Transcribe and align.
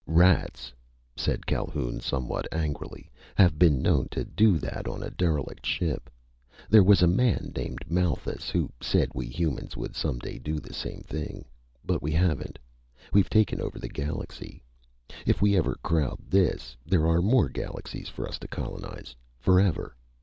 "Rats," 0.07 0.73
said 1.15 1.45
Calhoun 1.45 1.99
somehow 1.99 2.41
angrily, 2.51 3.11
"have 3.35 3.59
been 3.59 3.83
known 3.83 4.07
to 4.09 4.23
do 4.25 4.57
that 4.57 4.87
on 4.87 5.03
a 5.03 5.11
derelict 5.11 5.63
ship. 5.63 6.09
There 6.71 6.81
was 6.81 7.03
a 7.03 7.07
man 7.07 7.51
named 7.55 7.85
Malthus 7.87 8.49
who 8.49 8.71
said 8.81 9.11
we 9.13 9.27
humans 9.27 9.77
would 9.77 9.95
some 9.95 10.17
day 10.17 10.39
do 10.39 10.59
the 10.59 10.73
same 10.73 11.01
thing. 11.01 11.45
But 11.85 12.01
we 12.01 12.11
haven't. 12.13 12.57
We've 13.13 13.29
take 13.29 13.53
over 13.53 13.77
a 13.79 13.87
galaxy. 13.87 14.63
If 15.27 15.39
we 15.39 15.55
ever 15.55 15.75
crowd 15.83 16.17
this, 16.27 16.75
there 16.83 17.05
are 17.05 17.21
more 17.21 17.47
galaxies 17.47 18.09
for 18.09 18.27
us 18.27 18.39
to 18.39 18.47
colonize, 18.47 19.15
forever! 19.39 19.95